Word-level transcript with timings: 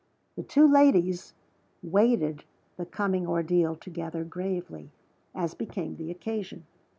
The 0.35 0.41
two 0.41 0.67
ladies 0.67 1.35
waited 1.83 2.43
the 2.75 2.87
coming 2.87 3.27
ordeal 3.27 3.75
together 3.75 4.23
gravely, 4.23 4.89
as 5.35 5.53
became 5.53 5.97
the 5.97 6.09
occasion. 6.09 6.65